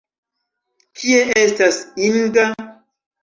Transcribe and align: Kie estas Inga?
Kie 1.01 1.19
estas 1.43 1.77
Inga? 2.09 2.47